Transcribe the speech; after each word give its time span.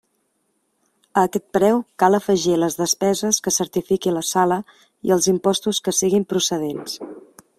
A 1.19 1.23
aquest 1.27 1.43
preu 1.57 1.81
cal 2.03 2.17
afegir 2.19 2.55
les 2.61 2.77
despeses 2.79 3.41
que 3.47 3.53
certifiqui 3.59 4.15
la 4.15 4.25
sala 4.31 4.59
i 5.11 5.15
els 5.17 5.31
impostos 5.35 5.85
que 5.89 5.97
siguin 6.01 6.29
procedents. 6.35 6.97